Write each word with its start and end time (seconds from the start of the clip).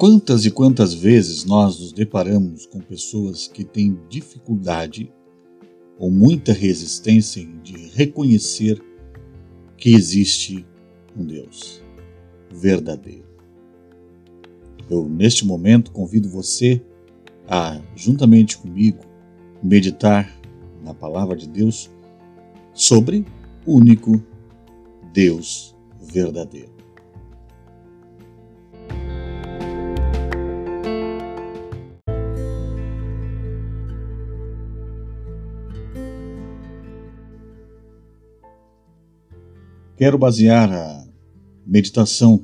Quantas 0.00 0.46
e 0.46 0.50
quantas 0.50 0.94
vezes 0.94 1.44
nós 1.44 1.78
nos 1.78 1.92
deparamos 1.92 2.64
com 2.64 2.80
pessoas 2.80 3.46
que 3.46 3.62
têm 3.62 4.00
dificuldade 4.08 5.12
ou 5.98 6.10
muita 6.10 6.54
resistência 6.54 7.46
de 7.62 7.76
reconhecer 7.88 8.82
que 9.76 9.90
existe 9.90 10.66
um 11.14 11.22
Deus 11.22 11.82
verdadeiro. 12.50 13.28
Eu, 14.88 15.06
neste 15.06 15.46
momento, 15.46 15.92
convido 15.92 16.30
você 16.30 16.82
a, 17.46 17.78
juntamente 17.94 18.56
comigo, 18.56 19.04
meditar 19.62 20.34
na 20.82 20.94
palavra 20.94 21.36
de 21.36 21.46
Deus 21.46 21.90
sobre 22.72 23.26
o 23.66 23.74
único 23.76 24.24
Deus 25.12 25.76
verdadeiro. 26.00 26.79
Quero 40.00 40.16
basear 40.16 40.72
a 40.72 41.06
meditação 41.66 42.42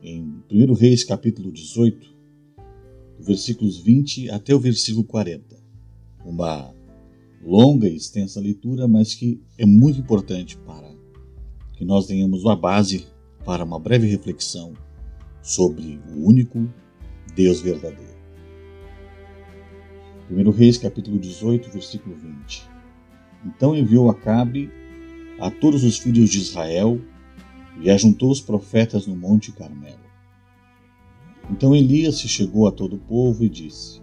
em 0.00 0.40
1 0.48 0.72
Reis 0.72 1.02
capítulo 1.02 1.50
18, 1.50 1.98
versículos 3.18 3.78
20 3.80 4.30
até 4.30 4.54
o 4.54 4.60
versículo 4.60 5.02
40. 5.02 5.56
Uma 6.24 6.72
longa 7.42 7.88
e 7.88 7.96
extensa 7.96 8.40
leitura, 8.40 8.86
mas 8.86 9.16
que 9.16 9.42
é 9.58 9.66
muito 9.66 9.98
importante 9.98 10.56
para 10.58 10.94
que 11.72 11.84
nós 11.84 12.06
tenhamos 12.06 12.44
uma 12.44 12.54
base 12.54 13.08
para 13.44 13.64
uma 13.64 13.80
breve 13.80 14.06
reflexão 14.06 14.74
sobre 15.42 16.00
o 16.14 16.24
único 16.24 16.72
Deus 17.34 17.60
verdadeiro. 17.60 18.16
1 20.30 20.50
Reis 20.50 20.78
capítulo 20.78 21.18
18, 21.18 21.68
versículo 21.68 22.14
20. 22.14 22.62
Então 23.44 23.74
enviou 23.74 24.08
Acabe 24.08 24.70
a 25.38 25.50
todos 25.50 25.84
os 25.84 25.98
filhos 25.98 26.30
de 26.30 26.38
Israel 26.38 27.00
e 27.80 27.90
ajuntou 27.90 28.30
os 28.30 28.40
profetas 28.40 29.06
no 29.06 29.16
Monte 29.16 29.52
Carmelo. 29.52 30.06
Então 31.50 31.74
Elias 31.74 32.16
se 32.16 32.28
chegou 32.28 32.66
a 32.66 32.72
todo 32.72 32.96
o 32.96 33.00
povo 33.00 33.44
e 33.44 33.48
disse: 33.48 34.00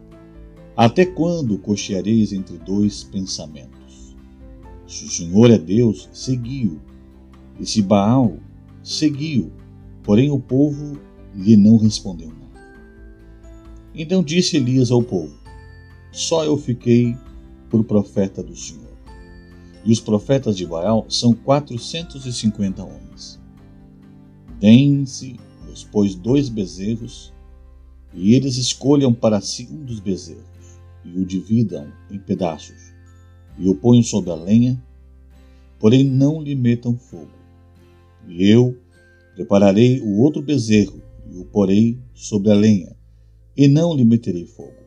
Até 0.77 1.05
quando 1.05 1.57
cocheareis 1.57 2.31
entre 2.31 2.57
dois 2.57 3.03
pensamentos? 3.03 4.15
Se 4.87 5.05
o 5.05 5.09
Senhor 5.09 5.49
é 5.49 5.57
Deus, 5.57 6.07
segui-o, 6.13 6.79
e 7.59 7.65
se 7.65 7.81
Baal, 7.81 8.37
segui-o. 8.83 9.51
Porém 10.03 10.29
o 10.29 10.39
povo 10.39 10.99
lhe 11.33 11.57
não 11.57 11.77
respondeu 11.77 12.27
nada. 12.27 12.43
Então 13.95 14.21
disse 14.21 14.57
Elias 14.57 14.91
ao 14.91 15.01
povo: 15.01 15.35
Só 16.11 16.45
eu 16.45 16.57
fiquei 16.57 17.17
por 17.69 17.83
profeta 17.83 18.43
do 18.43 18.55
Senhor 18.55 18.82
e 19.85 19.91
os 19.91 19.99
profetas 19.99 20.55
de 20.55 20.65
Baal 20.65 21.05
são 21.09 21.33
quatrocentos 21.33 22.25
e 22.25 22.33
cinquenta 22.33 22.83
homens. 22.83 23.39
Deem-se, 24.59 25.37
pois, 25.91 26.15
dois 26.15 26.49
bezerros, 26.49 27.33
e 28.13 28.33
eles 28.35 28.57
escolham 28.57 29.13
para 29.13 29.41
si 29.41 29.67
um 29.71 29.83
dos 29.83 29.99
bezerros, 29.99 30.43
e 31.03 31.19
o 31.19 31.25
dividam 31.25 31.91
em 32.09 32.19
pedaços, 32.19 32.93
e 33.57 33.67
o 33.67 33.75
ponham 33.75 34.03
sobre 34.03 34.31
a 34.31 34.35
lenha, 34.35 34.81
porém 35.79 36.03
não 36.03 36.41
lhe 36.41 36.55
metam 36.55 36.97
fogo. 36.97 37.31
E 38.27 38.47
eu 38.47 38.77
prepararei 39.35 39.99
o 39.99 40.19
outro 40.19 40.41
bezerro, 40.41 41.01
e 41.29 41.37
o 41.37 41.45
porei 41.45 41.99
sobre 42.13 42.51
a 42.51 42.55
lenha, 42.55 42.95
e 43.57 43.67
não 43.67 43.93
lhe 43.93 44.05
meterei 44.05 44.45
fogo. 44.45 44.77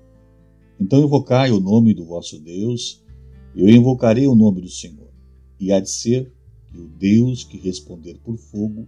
Então 0.81 1.03
invocai 1.03 1.51
o 1.51 1.61
nome 1.61 1.93
do 1.93 2.05
vosso 2.05 2.39
Deus, 2.41 3.05
eu 3.57 3.69
invocarei 3.69 4.27
o 4.27 4.35
nome 4.35 4.61
do 4.61 4.69
Senhor, 4.69 5.11
e 5.59 5.73
há 5.73 5.81
de 5.81 5.91
ser 5.91 6.33
que 6.67 6.79
o 6.79 6.89
Deus 6.89 7.43
que 7.43 7.57
responder 7.57 8.19
por 8.23 8.37
fogo, 8.37 8.87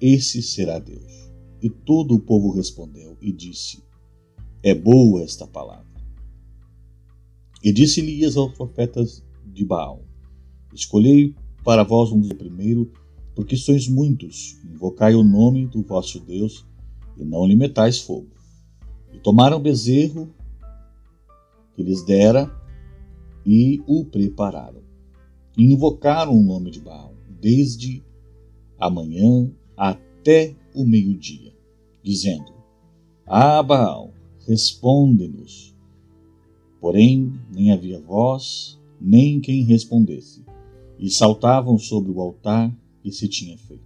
esse 0.00 0.42
será 0.42 0.78
Deus. 0.78 1.30
E 1.62 1.70
todo 1.70 2.14
o 2.14 2.20
povo 2.20 2.50
respondeu 2.50 3.16
e 3.20 3.32
disse: 3.32 3.82
É 4.62 4.74
boa 4.74 5.22
esta 5.22 5.46
palavra. 5.46 5.86
E 7.62 7.72
disse 7.72 8.00
Elias 8.00 8.36
aos 8.36 8.52
profetas 8.52 9.24
de 9.46 9.64
Baal: 9.64 10.04
Escolhei 10.74 11.34
para 11.64 11.82
vós 11.82 12.12
um 12.12 12.20
dos 12.20 12.34
primeiro, 12.34 12.92
porque 13.34 13.56
sois 13.56 13.88
muitos, 13.88 14.58
invocai 14.64 15.14
o 15.14 15.24
nome 15.24 15.66
do 15.66 15.82
vosso 15.82 16.20
Deus, 16.20 16.66
e 17.16 17.24
não 17.24 17.46
lhe 17.46 17.56
metais 17.56 18.00
fogo. 18.00 18.28
E 19.14 19.18
tomaram 19.18 19.56
o 19.56 19.60
bezerro 19.60 20.28
que 21.74 21.82
lhes 21.82 22.04
dera, 22.04 22.50
e 23.44 23.82
o 23.86 24.04
prepararam. 24.04 24.82
Invocaram 25.56 26.36
o 26.36 26.42
nome 26.42 26.70
de 26.70 26.80
Baal 26.80 27.14
desde 27.40 28.02
a 28.78 28.88
manhã 28.88 29.50
até 29.76 30.54
o 30.74 30.84
meio-dia, 30.84 31.52
dizendo: 32.02 32.52
Ah, 33.26 33.62
Baal, 33.62 34.12
responde-nos. 34.46 35.74
Porém, 36.80 37.32
nem 37.54 37.70
havia 37.70 38.00
voz, 38.00 38.80
nem 39.00 39.40
quem 39.40 39.62
respondesse, 39.62 40.44
e 40.98 41.10
saltavam 41.10 41.78
sobre 41.78 42.10
o 42.10 42.20
altar 42.20 42.74
que 43.02 43.12
se 43.12 43.28
tinha 43.28 43.56
feito. 43.58 43.84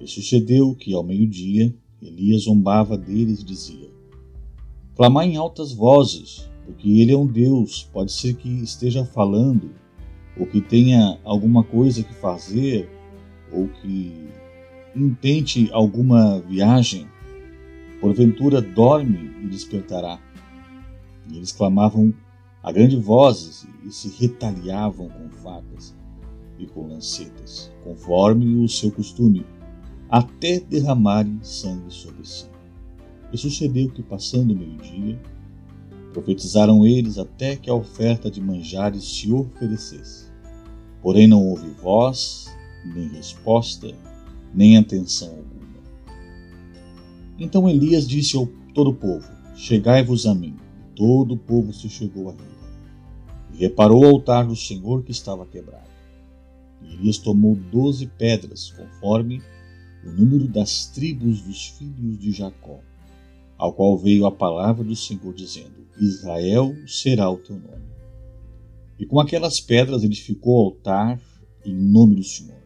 E 0.00 0.06
sucedeu 0.06 0.74
que, 0.74 0.92
ao 0.94 1.02
meio-dia, 1.02 1.74
Elias 2.00 2.42
zombava 2.42 2.98
deles 2.98 3.40
e 3.40 3.44
dizia: 3.44 3.90
Clamai 4.94 5.28
em 5.28 5.36
altas 5.36 5.72
vozes, 5.72 6.50
porque 6.64 7.00
ele 7.00 7.12
é 7.12 7.16
um 7.16 7.26
Deus, 7.26 7.88
pode 7.92 8.12
ser 8.12 8.34
que 8.34 8.48
esteja 8.48 9.04
falando, 9.04 9.70
ou 10.38 10.46
que 10.46 10.60
tenha 10.60 11.18
alguma 11.24 11.62
coisa 11.62 12.02
que 12.02 12.14
fazer, 12.14 12.88
ou 13.52 13.68
que 13.68 14.28
intente 14.94 15.68
alguma 15.72 16.40
viagem, 16.40 17.06
porventura 18.00 18.60
dorme 18.60 19.30
e 19.42 19.46
despertará. 19.46 20.18
E 21.30 21.36
eles 21.36 21.52
clamavam 21.52 22.12
a 22.62 22.70
grande 22.70 22.96
vozes 22.96 23.66
e 23.84 23.90
se 23.90 24.08
retaliavam 24.20 25.08
com 25.08 25.28
facas 25.30 25.94
e 26.58 26.66
com 26.66 26.88
lancetas, 26.88 27.72
conforme 27.84 28.64
o 28.64 28.68
seu 28.68 28.90
costume, 28.90 29.44
até 30.08 30.60
derramarem 30.60 31.40
sangue 31.42 31.92
sobre 31.92 32.26
si. 32.26 32.46
E 33.32 33.38
sucedeu 33.38 33.88
que, 33.90 34.02
passando 34.02 34.52
o 34.52 34.56
meio-dia, 34.56 35.18
Profetizaram 36.12 36.86
eles 36.86 37.18
até 37.18 37.56
que 37.56 37.70
a 37.70 37.74
oferta 37.74 38.30
de 38.30 38.40
manjares 38.40 39.04
se 39.04 39.32
oferecesse. 39.32 40.30
Porém 41.00 41.26
não 41.26 41.44
houve 41.44 41.70
voz, 41.70 42.46
nem 42.84 43.08
resposta, 43.08 43.88
nem 44.54 44.76
atenção 44.76 45.28
alguma. 45.28 45.62
Então 47.38 47.68
Elias 47.68 48.06
disse 48.06 48.36
ao 48.36 48.46
todo 48.74 48.90
o 48.90 48.94
povo: 48.94 49.26
Chegai-vos 49.56 50.26
a 50.26 50.34
mim. 50.34 50.56
E 50.78 50.94
todo 50.94 51.34
o 51.34 51.38
povo 51.38 51.72
se 51.72 51.88
chegou 51.88 52.28
a 52.28 52.32
ele. 52.32 52.52
E 53.54 53.56
reparou 53.58 54.04
o 54.04 54.08
altar 54.08 54.46
do 54.46 54.54
Senhor 54.54 55.02
que 55.02 55.12
estava 55.12 55.46
quebrado. 55.46 55.90
E 56.82 56.94
Elias 56.94 57.18
tomou 57.18 57.56
doze 57.56 58.06
pedras, 58.06 58.70
conforme 58.70 59.42
o 60.04 60.10
número 60.10 60.46
das 60.46 60.86
tribos 60.86 61.40
dos 61.42 61.68
filhos 61.68 62.18
de 62.18 62.32
Jacó, 62.32 62.80
ao 63.62 63.72
qual 63.72 63.96
veio 63.96 64.26
a 64.26 64.32
palavra 64.32 64.82
do 64.82 64.96
Senhor 64.96 65.32
dizendo: 65.32 65.86
Israel 66.00 66.74
será 66.84 67.30
o 67.30 67.36
teu 67.36 67.54
nome. 67.54 67.86
E 68.98 69.06
com 69.06 69.20
aquelas 69.20 69.60
pedras 69.60 70.02
edificou 70.02 70.56
o 70.56 70.64
altar 70.64 71.22
em 71.64 71.72
nome 71.72 72.16
do 72.16 72.24
Senhor. 72.24 72.60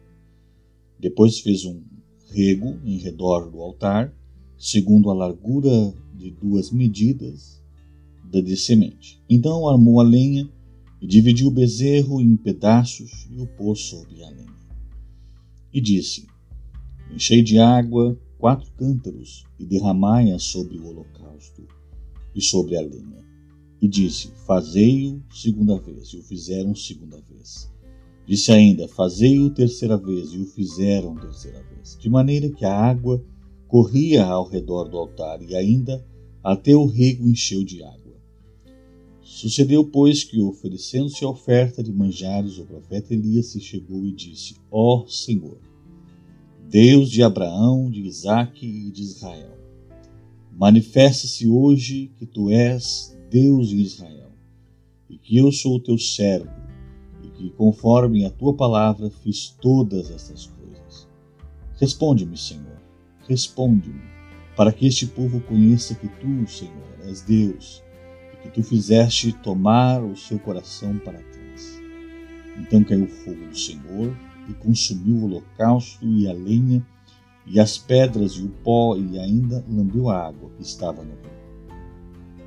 Depois 0.99 1.39
fez 1.39 1.65
um 1.65 1.83
rego 2.31 2.79
em 2.83 2.97
redor 2.97 3.47
do 3.51 3.61
altar, 3.61 4.11
segundo 4.57 5.11
a 5.11 5.13
largura 5.13 5.93
de 6.15 6.31
duas 6.31 6.71
medidas 6.71 7.61
da 8.23 8.41
de 8.41 8.57
semente. 8.57 9.21
Então 9.29 9.69
armou 9.69 9.99
a 9.99 10.03
lenha 10.03 10.49
e 10.99 11.05
dividiu 11.05 11.49
o 11.49 11.51
bezerro 11.51 12.19
em 12.19 12.35
pedaços 12.35 13.27
e 13.29 13.39
o 13.39 13.45
pôs 13.45 13.81
sobre 13.81 14.23
a 14.23 14.29
lenha. 14.31 14.57
E 15.71 15.79
disse: 15.79 16.25
Enchei 17.13 17.43
de 17.43 17.59
água 17.59 18.19
quatro 18.37 18.71
cântaros 18.77 19.45
e 19.59 19.65
derramai-a 19.65 20.39
sobre 20.39 20.77
o 20.77 20.87
holocausto 20.87 21.67
e 22.35 22.41
sobre 22.41 22.77
a 22.77 22.81
lenha 22.81 23.27
e 23.81 23.87
disse: 23.87 24.29
Fazei-o 24.45 25.21
segunda 25.31 25.77
vez, 25.77 26.09
e 26.09 26.17
o 26.17 26.23
fizeram 26.23 26.75
segunda 26.75 27.21
vez. 27.29 27.71
Disse 28.25 28.51
ainda: 28.51 28.87
Fazei-o 28.87 29.49
terceira 29.49 29.97
vez, 29.97 30.33
e 30.33 30.39
o 30.39 30.45
fizeram 30.45 31.15
terceira 31.15 31.63
vez. 31.63 31.97
De 31.99 32.09
maneira 32.09 32.49
que 32.49 32.65
a 32.65 32.73
água 32.73 33.23
corria 33.67 34.25
ao 34.25 34.47
redor 34.47 34.85
do 34.85 34.97
altar, 34.97 35.41
e 35.41 35.55
ainda 35.55 36.05
até 36.43 36.75
o 36.75 36.85
rego 36.85 37.27
encheu 37.27 37.63
de 37.63 37.83
água. 37.83 37.97
Sucedeu, 39.21 39.85
pois, 39.85 40.23
que, 40.23 40.39
oferecendo-se 40.39 41.23
a 41.23 41.29
oferta 41.29 41.83
de 41.83 41.91
manjares, 41.91 42.57
o 42.57 42.65
profeta 42.65 43.13
Elias 43.13 43.47
se 43.47 43.59
chegou 43.59 44.05
e 44.05 44.11
disse: 44.11 44.55
Ó 44.71 45.05
Senhor, 45.07 45.59
Deus 46.69 47.09
de 47.09 47.23
Abraão, 47.23 47.89
de 47.89 48.01
Isaque 48.01 48.65
e 48.65 48.91
de 48.91 49.01
Israel, 49.01 49.57
Manifesta-se 50.57 51.47
hoje 51.47 52.11
que 52.17 52.25
tu 52.25 52.49
és 52.49 53.15
Deus 53.29 53.71
em 53.71 53.77
Israel, 53.77 54.31
e 55.07 55.15
que 55.15 55.37
eu 55.37 55.51
sou 55.51 55.75
o 55.75 55.79
teu 55.79 55.99
servo, 55.99 56.49
e 57.23 57.29
que, 57.29 57.51
conforme 57.51 58.25
a 58.25 58.31
tua 58.31 58.55
palavra, 58.55 59.11
fiz 59.21 59.55
todas 59.61 60.09
estas 60.09 60.47
coisas. 60.47 61.07
Responde-me, 61.75 62.35
Senhor, 62.35 62.81
responde-me, 63.27 64.01
para 64.55 64.71
que 64.71 64.87
este 64.87 65.05
povo 65.05 65.39
conheça 65.41 65.93
que 65.93 66.07
tu, 66.07 66.47
Senhor, 66.47 67.05
és 67.05 67.21
Deus, 67.21 67.83
e 68.33 68.41
que 68.41 68.49
tu 68.49 68.63
fizeste 68.63 69.31
tomar 69.31 70.03
o 70.03 70.17
seu 70.17 70.39
coração 70.39 70.97
para 70.97 71.21
trás. 71.21 71.79
Então 72.57 72.83
caiu 72.83 73.03
o 73.03 73.07
fogo 73.07 73.45
do 73.47 73.55
Senhor 73.55 74.17
e 74.47 74.53
consumiu 74.53 75.17
o 75.17 75.25
holocausto 75.25 76.05
e 76.05 76.27
a 76.27 76.33
lenha 76.33 76.85
e 77.45 77.59
as 77.59 77.77
pedras 77.77 78.33
e 78.33 78.43
o 78.43 78.49
pó 78.49 78.97
e 78.97 79.17
ainda 79.17 79.63
lambeu 79.69 80.09
a 80.09 80.27
água 80.27 80.49
que 80.57 80.63
estava 80.63 81.01
no 81.03 81.11
rio. 81.11 81.37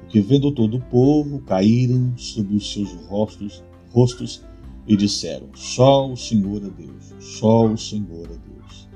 Que 0.09 0.21
vendo 0.21 0.53
todo 0.53 0.77
o 0.77 0.81
povo, 0.81 1.41
caíram 1.41 2.13
sobre 2.17 2.57
os 2.57 2.73
seus 2.73 2.93
rostos, 3.07 3.63
rostos 3.91 4.45
e 4.87 4.97
disseram: 4.97 5.49
Só 5.55 6.11
o 6.11 6.17
Senhor 6.17 6.63
é 6.65 6.71
Deus, 6.71 7.15
só 7.21 7.67
o 7.67 7.79
Senhor 7.79 8.27
é 8.27 8.39
Deus. 8.49 8.89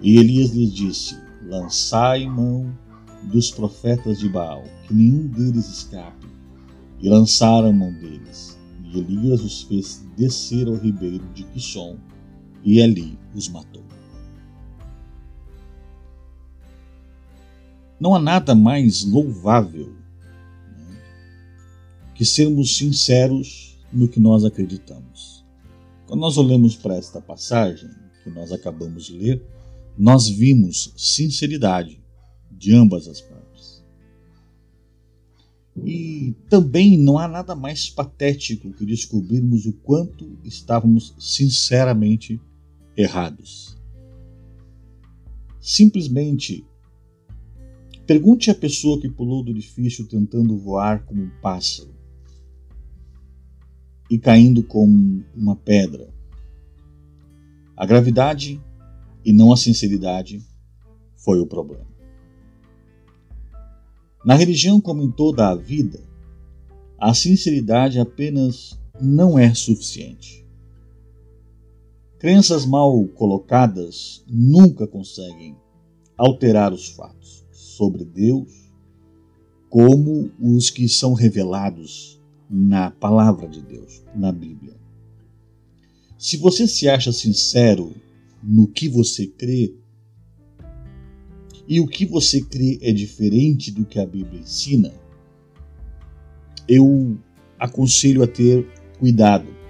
E 0.00 0.18
Elias 0.18 0.50
lhes 0.50 0.74
disse: 0.74 1.16
Lançai 1.46 2.26
mão 2.26 2.76
dos 3.24 3.50
profetas 3.50 4.18
de 4.18 4.28
Baal, 4.28 4.64
que 4.86 4.94
nenhum 4.94 5.28
deles 5.28 5.68
escape. 5.68 6.26
E 7.00 7.08
lançaram 7.08 7.72
mão 7.72 7.92
deles. 7.92 8.58
E 8.84 8.98
Elias 8.98 9.42
os 9.42 9.62
fez 9.62 10.04
descer 10.16 10.68
ao 10.68 10.74
ribeiro 10.74 11.24
de 11.34 11.44
Quisson, 11.44 11.96
e 12.64 12.80
ali 12.80 13.18
os 13.34 13.48
matou. 13.48 13.82
Não 17.98 18.14
há 18.14 18.18
nada 18.18 18.54
mais 18.54 19.04
louvável 19.04 19.94
que 22.14 22.24
sermos 22.24 22.76
sinceros 22.76 23.78
no 23.92 24.08
que 24.08 24.18
nós 24.18 24.44
acreditamos. 24.44 25.44
Quando 26.06 26.20
nós 26.20 26.36
olhamos 26.36 26.76
para 26.76 26.96
esta 26.96 27.20
passagem 27.20 27.88
que 28.24 28.30
nós 28.30 28.52
acabamos 28.52 29.06
de 29.06 29.16
ler, 29.16 29.42
nós 29.96 30.28
vimos 30.28 30.92
sinceridade 30.96 32.02
de 32.50 32.74
ambas 32.74 33.08
as 33.08 33.20
partes. 33.20 33.84
E 35.84 36.34
também 36.50 36.98
não 36.98 37.18
há 37.18 37.26
nada 37.26 37.54
mais 37.54 37.88
patético 37.88 38.72
que 38.72 38.84
descobrirmos 38.84 39.64
o 39.64 39.72
quanto 39.72 40.38
estávamos 40.44 41.14
sinceramente 41.18 42.40
errados. 42.96 43.76
Simplesmente 45.60 46.66
pergunte 48.06 48.50
à 48.50 48.54
pessoa 48.54 49.00
que 49.00 49.08
pulou 49.08 49.44
do 49.44 49.50
edifício 49.50 50.06
tentando 50.06 50.56
voar 50.58 51.04
como 51.04 51.22
um 51.22 51.30
pássaro 51.40 51.94
e 54.10 54.18
caindo 54.18 54.62
como 54.62 55.24
uma 55.34 55.56
pedra. 55.56 56.12
A 57.76 57.86
gravidade 57.86 58.60
e 59.24 59.32
não 59.32 59.52
a 59.52 59.56
sinceridade 59.56 60.44
foi 61.16 61.40
o 61.40 61.46
problema. 61.46 61.86
Na 64.24 64.34
religião, 64.34 64.80
como 64.80 65.02
em 65.02 65.10
toda 65.10 65.48
a 65.48 65.54
vida, 65.54 66.00
a 66.98 67.12
sinceridade 67.14 67.98
apenas 67.98 68.78
não 69.00 69.38
é 69.38 69.52
suficiente. 69.54 70.41
Crenças 72.22 72.64
mal 72.64 73.04
colocadas 73.16 74.24
nunca 74.28 74.86
conseguem 74.86 75.56
alterar 76.16 76.72
os 76.72 76.86
fatos 76.86 77.44
sobre 77.50 78.04
Deus 78.04 78.70
como 79.68 80.30
os 80.38 80.70
que 80.70 80.88
são 80.88 81.14
revelados 81.14 82.22
na 82.48 82.92
palavra 82.92 83.48
de 83.48 83.60
Deus, 83.60 84.04
na 84.14 84.30
Bíblia. 84.30 84.76
Se 86.16 86.36
você 86.36 86.68
se 86.68 86.88
acha 86.88 87.10
sincero 87.10 87.92
no 88.40 88.68
que 88.68 88.88
você 88.88 89.26
crê, 89.26 89.74
e 91.66 91.80
o 91.80 91.88
que 91.88 92.06
você 92.06 92.40
crê 92.40 92.78
é 92.82 92.92
diferente 92.92 93.72
do 93.72 93.84
que 93.84 93.98
a 93.98 94.06
Bíblia 94.06 94.42
ensina, 94.42 94.94
eu 96.68 97.18
aconselho 97.58 98.22
a 98.22 98.28
ter 98.28 98.64
cuidado. 99.00 99.61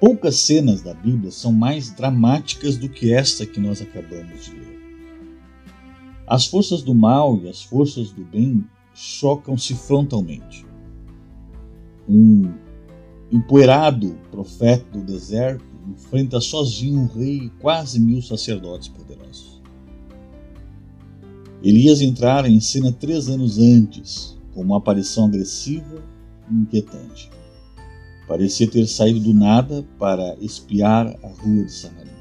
Poucas 0.00 0.36
cenas 0.36 0.80
da 0.80 0.94
Bíblia 0.94 1.30
são 1.30 1.52
mais 1.52 1.90
dramáticas 1.90 2.78
do 2.78 2.88
que 2.88 3.12
esta 3.12 3.44
que 3.44 3.60
nós 3.60 3.82
acabamos 3.82 4.46
de 4.46 4.52
ler. 4.52 4.80
As 6.26 6.46
forças 6.46 6.82
do 6.82 6.94
mal 6.94 7.38
e 7.42 7.50
as 7.50 7.62
forças 7.62 8.10
do 8.10 8.24
bem 8.24 8.64
chocam-se 8.94 9.74
frontalmente. 9.74 10.64
Um 12.08 12.50
empoeirado 13.30 14.16
profeta 14.30 14.86
do 14.90 15.04
deserto 15.04 15.64
enfrenta 15.86 16.40
sozinho 16.40 17.00
um 17.00 17.06
rei 17.06 17.44
e 17.44 17.50
quase 17.60 18.00
mil 18.00 18.22
sacerdotes 18.22 18.88
poderosos. 18.88 19.60
Elias 21.62 22.00
entrara 22.00 22.48
em 22.48 22.58
cena 22.58 22.90
três 22.90 23.28
anos 23.28 23.58
antes, 23.58 24.38
com 24.54 24.62
uma 24.62 24.78
aparição 24.78 25.26
agressiva 25.26 26.02
e 26.50 26.54
inquietante. 26.54 27.30
Parecia 28.30 28.70
ter 28.70 28.86
saído 28.86 29.18
do 29.18 29.34
nada 29.34 29.84
para 29.98 30.36
espiar 30.40 31.18
a 31.20 31.26
rua 31.26 31.64
de 31.64 31.72
Samaria. 31.72 32.12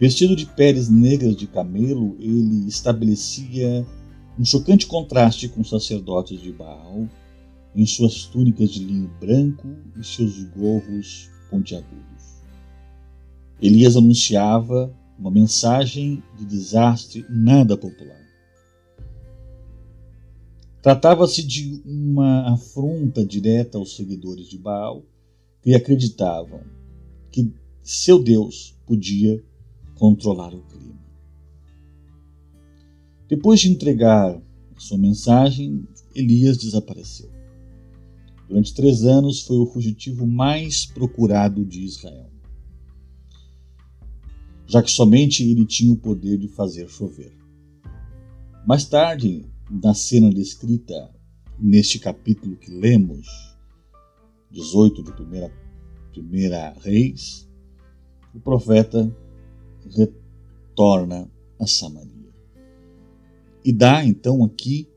Vestido 0.00 0.34
de 0.34 0.46
peles 0.46 0.88
negras 0.88 1.36
de 1.36 1.46
camelo, 1.46 2.16
ele 2.18 2.66
estabelecia 2.66 3.86
um 4.38 4.42
chocante 4.42 4.86
contraste 4.86 5.46
com 5.50 5.60
os 5.60 5.68
sacerdotes 5.68 6.40
de 6.40 6.50
Baal, 6.52 7.06
em 7.76 7.84
suas 7.84 8.24
túnicas 8.24 8.70
de 8.70 8.82
linho 8.82 9.10
branco 9.20 9.68
e 9.94 10.02
seus 10.02 10.42
gorros 10.56 11.28
pontiagudos. 11.50 12.40
Elias 13.60 13.94
anunciava 13.94 14.90
uma 15.18 15.30
mensagem 15.30 16.22
de 16.38 16.46
desastre 16.46 17.26
nada 17.28 17.76
popular. 17.76 18.23
Tratava-se 20.84 21.42
de 21.42 21.80
uma 21.82 22.52
afronta 22.52 23.24
direta 23.24 23.78
aos 23.78 23.96
seguidores 23.96 24.46
de 24.46 24.58
Baal, 24.58 25.02
que 25.62 25.74
acreditavam 25.74 26.60
que 27.32 27.50
seu 27.82 28.22
Deus 28.22 28.76
podia 28.84 29.42
controlar 29.94 30.52
o 30.52 30.60
clima. 30.60 31.00
Depois 33.26 33.60
de 33.60 33.70
entregar 33.70 34.38
sua 34.76 34.98
mensagem, 34.98 35.88
Elias 36.14 36.58
desapareceu. 36.58 37.30
Durante 38.46 38.74
três 38.74 39.04
anos 39.04 39.40
foi 39.40 39.56
o 39.56 39.64
fugitivo 39.64 40.26
mais 40.26 40.84
procurado 40.84 41.64
de 41.64 41.82
Israel, 41.82 42.30
já 44.66 44.82
que 44.82 44.90
somente 44.90 45.42
ele 45.42 45.64
tinha 45.64 45.94
o 45.94 45.96
poder 45.96 46.36
de 46.36 46.48
fazer 46.48 46.90
chover. 46.90 47.32
Mais 48.66 48.84
tarde, 48.84 49.46
na 49.70 49.94
cena 49.94 50.30
descrita 50.30 51.10
neste 51.58 51.98
capítulo 51.98 52.56
que 52.56 52.70
lemos, 52.70 53.26
18 54.50 55.02
de 55.02 55.12
primeira, 55.12 55.52
primeira 56.12 56.74
Reis, 56.80 57.48
o 58.34 58.40
profeta 58.40 59.14
retorna 59.90 61.30
a 61.58 61.66
Samaria. 61.66 62.32
E 63.64 63.72
dá 63.72 64.04
então 64.04 64.44
aqui 64.44 64.88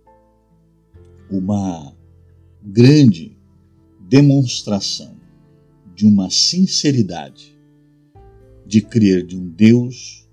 uma 1.29 1.95
grande 2.63 3.37
demonstração 3.99 5.15
de 5.95 6.05
uma 6.05 6.29
sinceridade 6.29 7.57
de 8.65 8.81
crer 8.81 9.25
de 9.25 9.37
um 9.37 9.47
Deus 9.49 10.27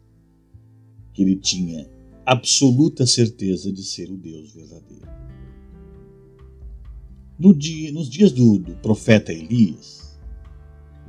que 1.12 1.22
ele 1.22 1.36
tinha 1.36 1.88
absoluta 2.26 3.06
certeza 3.06 3.72
de 3.72 3.82
ser 3.82 4.10
o 4.10 4.16
Deus 4.16 4.52
verdadeiro. 4.52 5.08
No 7.38 7.54
dia, 7.54 7.92
nos 7.92 8.08
dias 8.08 8.32
do, 8.32 8.58
do 8.58 8.74
profeta 8.76 9.32
Elias, 9.32 10.18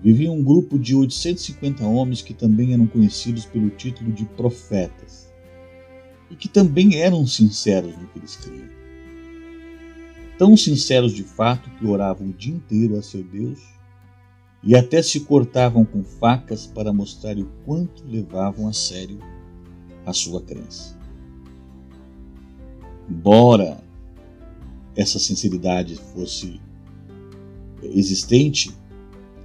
vivia 0.02 0.32
um 0.32 0.44
grupo 0.44 0.78
de 0.78 0.96
850 0.96 1.86
homens 1.86 2.22
que 2.22 2.34
também 2.34 2.74
eram 2.74 2.88
conhecidos 2.88 3.46
pelo 3.46 3.70
título 3.70 4.12
de 4.12 4.26
profetas 4.26 5.32
e 6.30 6.36
que 6.36 6.50
também 6.50 6.96
eram 7.00 7.26
sinceros 7.26 7.96
no 7.96 8.08
que 8.08 8.20
eles 8.20 8.36
criam. 8.36 8.76
Tão 10.38 10.58
sinceros 10.58 11.14
de 11.14 11.24
fato 11.24 11.70
que 11.78 11.86
oravam 11.86 12.28
o 12.28 12.34
dia 12.34 12.54
inteiro 12.54 12.98
a 12.98 13.02
seu 13.02 13.24
Deus 13.24 13.60
e 14.64 14.76
até 14.76 15.02
se 15.02 15.22
cortavam 15.22 15.86
com 15.86 16.04
facas 16.04 16.66
para 16.66 16.92
mostrar 16.92 17.38
o 17.38 17.46
quanto 17.64 18.04
levavam 18.06 18.68
a 18.68 18.74
sério 18.74 19.20
a 20.06 20.12
sua 20.12 20.42
crença. 20.42 20.95
Embora 23.10 23.84
essa 24.96 25.20
sinceridade 25.20 25.96
fosse 25.96 26.60
existente, 27.84 28.76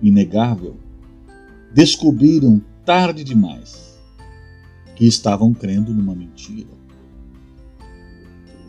inegável, 0.00 0.76
descobriram 1.72 2.62
tarde 2.84 3.22
demais 3.22 3.98
que 4.96 5.06
estavam 5.06 5.52
crendo 5.52 5.92
numa 5.92 6.14
mentira. 6.14 6.70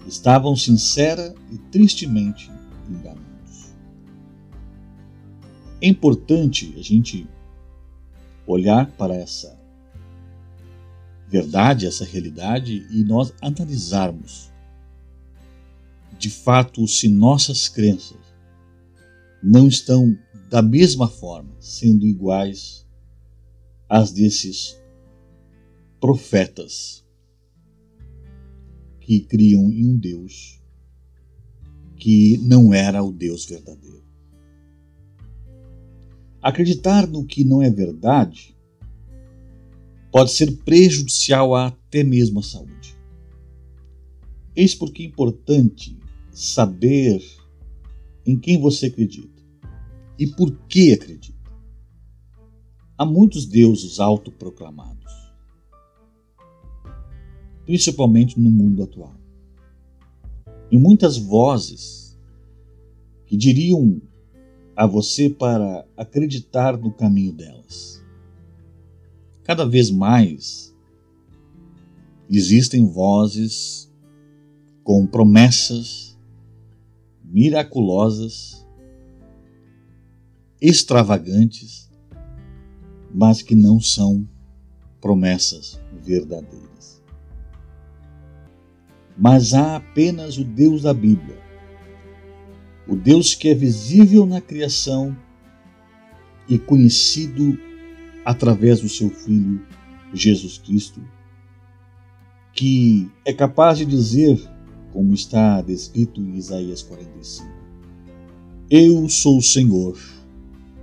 Estavam 0.08 0.56
sincera 0.56 1.34
e 1.52 1.58
tristemente 1.58 2.52
enganados. 2.90 3.74
É 5.82 5.88
importante 5.88 6.74
a 6.78 6.82
gente 6.82 7.28
olhar 8.46 8.88
para 8.92 9.16
essa 9.16 9.58
verdade, 11.28 11.88
essa 11.88 12.04
realidade 12.04 12.86
e 12.92 13.04
nós 13.04 13.34
analisarmos 13.42 14.52
de 16.22 16.30
fato 16.30 16.88
se 16.88 17.08
nossas 17.08 17.68
crenças 17.68 18.20
não 19.42 19.68
estão 19.68 20.16
da 20.52 20.62
mesma 20.62 21.08
forma, 21.08 21.56
sendo 21.60 22.06
iguais 22.06 22.88
às 23.90 24.12
desses 24.12 24.80
profetas 26.00 27.04
que 29.00 29.22
criam 29.22 29.64
em 29.72 29.88
um 29.88 29.98
Deus 29.98 30.62
que 31.96 32.38
não 32.38 32.72
era 32.72 33.02
o 33.02 33.12
Deus 33.12 33.44
verdadeiro. 33.44 34.06
Acreditar 36.40 37.08
no 37.08 37.26
que 37.26 37.44
não 37.44 37.64
é 37.64 37.70
verdade 37.72 38.56
pode 40.12 40.34
ser 40.34 40.56
prejudicial 40.58 41.56
até 41.56 42.04
mesmo 42.04 42.42
à 42.42 42.44
saúde. 42.44 42.96
Eis 44.56 44.76
porque 44.76 45.02
é 45.02 45.06
importante 45.08 46.01
saber 46.32 47.22
em 48.26 48.38
quem 48.38 48.60
você 48.60 48.88
acredita 48.88 49.42
e 50.18 50.28
por 50.28 50.52
que 50.68 50.94
acredita. 50.94 51.40
Há 52.98 53.06
muitos 53.06 53.46
deuses 53.46 54.00
autoproclamados, 54.00 55.12
principalmente 57.66 58.40
no 58.40 58.50
mundo 58.50 58.84
atual. 58.84 59.16
E 60.70 60.78
muitas 60.78 61.18
vozes 61.18 62.18
que 63.26 63.36
diriam 63.36 64.02
a 64.76 64.86
você 64.86 65.30
para 65.30 65.86
acreditar 65.98 66.78
no 66.78 66.92
caminho 66.92 67.34
delas. 67.34 68.04
Cada 69.44 69.66
vez 69.66 69.90
mais 69.90 70.76
existem 72.30 72.86
vozes 72.86 73.92
com 74.84 75.06
promessas 75.06 76.11
miraculosas, 77.32 78.68
extravagantes, 80.62 81.90
mas 83.14 83.42
que 83.42 83.56
não 83.56 83.80
são 83.80 84.28
promessas 85.00 85.80
verdadeiras. 86.04 87.02
Mas 89.18 89.54
há 89.54 89.78
apenas 89.78 90.38
o 90.38 90.44
Deus 90.44 90.82
da 90.82 90.94
Bíblia, 90.94 91.40
o 92.88 92.96
Deus 92.96 93.34
que 93.34 93.48
é 93.48 93.54
visível 93.54 94.26
na 94.26 94.42
criação 94.42 95.16
e 96.50 96.60
conhecido 96.60 97.58
através 98.26 98.82
do 98.82 98.90
seu 98.90 99.10
Filho 99.10 99.66
Jesus 100.14 100.58
Cristo, 100.58 101.02
que 102.54 103.10
é 103.24 103.32
capaz 103.32 103.78
de 103.78 103.86
dizer, 103.86 104.38
como 104.92 105.14
está 105.14 105.62
descrito 105.62 106.22
em 106.22 106.36
Isaías 106.36 106.82
45, 106.84 107.50
Eu 108.70 109.08
sou 109.10 109.38
o 109.38 109.42
Senhor 109.42 109.98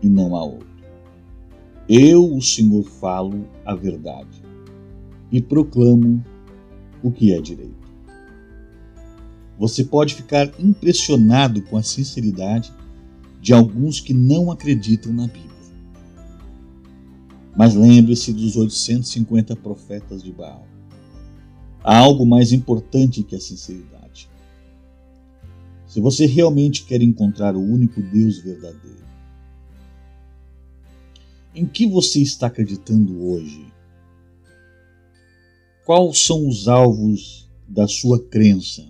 e 0.03 0.09
não 0.09 0.37
há 0.37 0.45
outro. 0.45 0.69
Eu, 1.89 2.35
o 2.35 2.43
Senhor, 2.43 2.85
falo 2.85 3.47
a 3.65 3.75
verdade 3.75 4.43
e 5.33 5.41
proclamo 5.41 6.23
o 7.03 7.11
que 7.11 7.33
é 7.33 7.41
direito. 7.41 7.89
Você 9.59 9.85
pode 9.85 10.15
ficar 10.15 10.53
impressionado 10.59 11.63
com 11.63 11.77
a 11.77 11.83
sinceridade 11.83 12.73
de 13.41 13.53
alguns 13.53 14.01
que 14.01 14.15
não 14.15 14.51
acreditam 14.51 15.13
na 15.13 15.27
Bíblia. 15.27 15.49
Mas 17.57 17.75
lembre-se 17.75 18.33
dos 18.33 18.57
850 18.57 19.57
profetas 19.57 20.23
de 20.23 20.31
Baal. 20.31 20.67
Há 21.83 21.99
algo 21.99 22.25
mais 22.25 22.53
importante 22.53 23.23
que 23.23 23.35
a 23.35 23.41
sinceridade. 23.41 23.98
Se 25.89 26.01
você 26.01 26.27
realmente 26.27 26.85
quer 26.85 27.01
encontrar 27.01 27.57
o 27.57 27.61
único 27.61 28.03
Deus 28.03 28.39
verdadeiro, 28.39 29.09
em 31.55 31.67
que 31.67 31.87
você 31.87 32.21
está 32.21 32.47
acreditando 32.47 33.25
hoje? 33.25 33.73
Quais 35.85 36.19
são 36.19 36.47
os 36.47 36.69
alvos 36.69 37.51
da 37.67 37.89
sua 37.89 38.23
crença? 38.23 38.87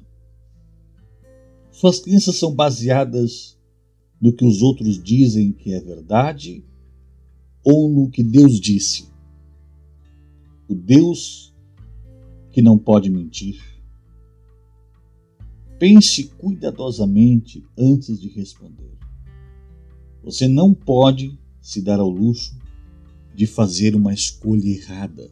Suas 1.71 2.01
crenças 2.01 2.35
são 2.35 2.53
baseadas 2.53 3.57
no 4.21 4.33
que 4.33 4.45
os 4.45 4.61
outros 4.61 5.01
dizem 5.01 5.53
que 5.53 5.73
é 5.73 5.81
verdade 5.81 6.65
ou 7.65 7.89
no 7.89 8.11
que 8.11 8.25
Deus 8.25 8.61
disse? 8.61 9.09
O 10.69 10.75
Deus 10.75 11.55
que 12.51 12.61
não 12.61 12.77
pode 12.77 13.09
mentir. 13.09 13.78
Pense 15.79 16.25
cuidadosamente 16.39 17.65
antes 17.77 18.21
de 18.21 18.29
responder. 18.29 18.99
Você 20.23 20.49
não 20.49 20.75
pode 20.75 21.39
se 21.61 21.81
dar 21.81 22.01
ao 22.01 22.09
luxo 22.09 22.59
de 23.35 23.47
fazer 23.47 23.95
uma 23.95 24.13
escolha 24.13 24.69
errada, 24.69 25.31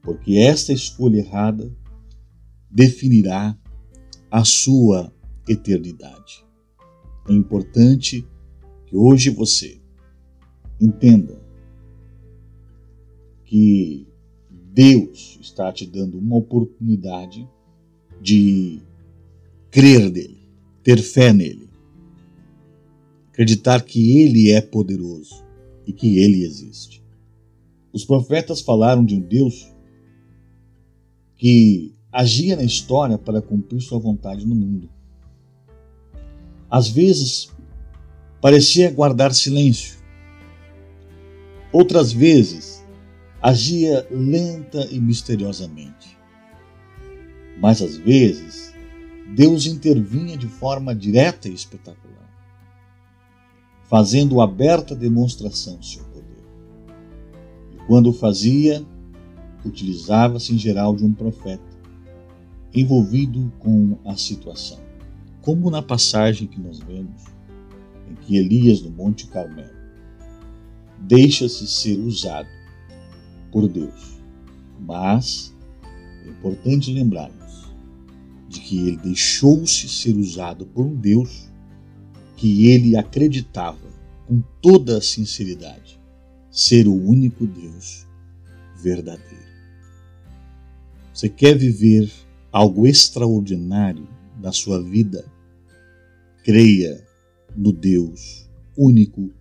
porque 0.00 0.36
esta 0.36 0.72
escolha 0.72 1.18
errada 1.18 1.70
definirá 2.70 3.58
a 4.30 4.44
sua 4.44 5.12
eternidade. 5.46 6.44
É 7.28 7.32
importante 7.32 8.26
que 8.86 8.96
hoje 8.96 9.28
você 9.28 9.78
entenda 10.80 11.38
que 13.44 14.06
Deus 14.72 15.38
está 15.40 15.70
te 15.72 15.84
dando 15.84 16.18
uma 16.18 16.36
oportunidade 16.36 17.46
de 18.22 18.80
crer 19.70 20.10
nele, 20.10 20.48
ter 20.82 21.00
fé 21.00 21.32
nele, 21.32 21.68
acreditar 23.28 23.82
que 23.82 24.18
ele 24.20 24.50
é 24.50 24.60
poderoso 24.60 25.44
e 25.86 25.92
que 25.92 26.18
ele 26.18 26.44
existe. 26.44 27.02
Os 27.92 28.04
profetas 28.04 28.60
falaram 28.60 29.04
de 29.04 29.14
um 29.14 29.20
Deus 29.20 29.72
que 31.36 31.94
agia 32.12 32.56
na 32.56 32.64
história 32.64 33.16
para 33.16 33.40
cumprir 33.40 33.80
sua 33.80 33.98
vontade 33.98 34.46
no 34.46 34.54
mundo. 34.54 34.90
Às 36.70 36.88
vezes, 36.88 37.50
parecia 38.40 38.90
guardar 38.90 39.32
silêncio. 39.34 39.98
Outras 41.72 42.12
vezes, 42.12 42.84
agia 43.40 44.06
lenta 44.10 44.86
e 44.90 45.00
misteriosamente. 45.00 46.18
Mas 47.60 47.82
às 47.82 47.96
vezes, 47.96 48.69
Deus 49.34 49.66
intervinha 49.66 50.36
de 50.36 50.48
forma 50.48 50.94
direta 50.94 51.48
e 51.48 51.54
espetacular, 51.54 52.30
fazendo 53.88 54.40
aberta 54.40 54.94
demonstração 54.94 55.76
do 55.76 55.84
seu 55.84 56.04
poder. 56.04 56.44
E 57.72 57.86
quando 57.86 58.10
o 58.10 58.12
fazia, 58.12 58.84
utilizava-se 59.64 60.54
em 60.54 60.58
geral 60.58 60.94
de 60.94 61.04
um 61.04 61.12
profeta, 61.12 61.70
envolvido 62.72 63.52
com 63.58 63.98
a 64.04 64.16
situação 64.16 64.90
como 65.42 65.70
na 65.70 65.82
passagem 65.82 66.46
que 66.46 66.60
nós 66.60 66.78
vemos, 66.80 67.24
em 68.10 68.14
que 68.14 68.36
Elias 68.36 68.82
no 68.82 68.90
Monte 68.90 69.26
Carmelo 69.26 69.80
deixa-se 70.98 71.66
ser 71.66 71.98
usado 71.98 72.48
por 73.50 73.66
Deus. 73.68 74.20
Mas 74.78 75.54
é 76.24 76.28
importante 76.28 76.92
lembrarmos 76.92 77.38
de 77.38 77.39
que 78.70 78.86
ele 78.86 78.98
deixou-se 78.98 79.88
ser 79.88 80.16
usado 80.16 80.64
por 80.64 80.86
um 80.86 80.94
Deus 80.94 81.50
que 82.36 82.68
ele 82.68 82.96
acreditava 82.96 83.90
com 84.28 84.40
toda 84.62 84.98
a 84.98 85.00
sinceridade 85.00 86.00
ser 86.52 86.86
o 86.86 86.94
único 86.94 87.48
Deus 87.48 88.06
verdadeiro. 88.80 89.50
Você 91.12 91.28
quer 91.28 91.58
viver 91.58 92.12
algo 92.52 92.86
extraordinário 92.86 94.06
na 94.40 94.52
sua 94.52 94.80
vida, 94.80 95.24
creia 96.44 97.04
no 97.56 97.72
Deus 97.72 98.48
único 98.76 99.32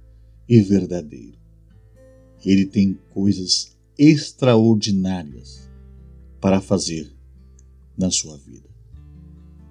e 0.48 0.60
verdadeiro. 0.60 1.38
Ele 2.44 2.66
tem 2.66 2.98
coisas 3.12 3.78
extraordinárias 3.96 5.70
para 6.42 6.60
fazer 6.60 7.14
na 7.96 8.10
sua 8.10 8.36
vida. 8.36 8.69